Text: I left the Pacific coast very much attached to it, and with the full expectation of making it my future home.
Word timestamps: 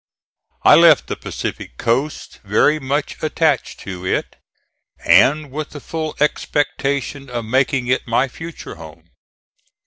I 0.63 0.73
left 0.73 1.05
the 1.05 1.15
Pacific 1.15 1.77
coast 1.77 2.39
very 2.43 2.79
much 2.79 3.21
attached 3.21 3.81
to 3.81 4.03
it, 4.03 4.35
and 5.05 5.51
with 5.51 5.69
the 5.69 5.79
full 5.79 6.15
expectation 6.19 7.29
of 7.29 7.45
making 7.45 7.85
it 7.85 8.07
my 8.07 8.27
future 8.27 8.77
home. 8.81 9.11